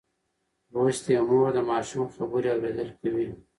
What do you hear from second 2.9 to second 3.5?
کوي.